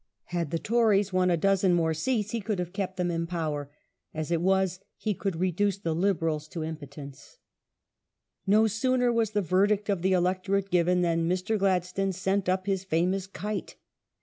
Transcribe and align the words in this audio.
^ 0.01 0.03
Had 0.35 0.49
the 0.49 0.57
Tories 0.57 1.13
won 1.13 1.29
a 1.29 1.37
dozen 1.37 1.75
more 1.75 1.93
seats 1.93 2.31
he 2.31 2.41
could 2.41 2.57
have 2.57 2.73
kept 2.73 2.97
them 2.97 3.11
in 3.11 3.27
power; 3.27 3.69
as 4.15 4.31
it 4.31 4.41
was 4.41 4.79
he 4.97 5.13
could 5.13 5.35
reduce 5.35 5.77
the 5.77 5.93
Liberals 5.93 6.47
to 6.47 6.63
impotence. 6.63 7.37
Gladstone 8.47 8.51
No 8.51 8.65
sooner 8.65 9.13
was 9.13 9.29
the 9.29 9.43
verdict 9.43 9.89
of 9.89 10.01
the 10.01 10.13
electorate 10.13 10.71
given 10.71 11.03
than 11.03 11.29
Mr. 11.29 11.51
Rule""""^ 11.51 11.59
Gladstone 11.59 12.13
sent 12.13 12.49
up 12.49 12.65
his 12.65 12.83
famous" 12.83 13.27
Kite 13.43 13.75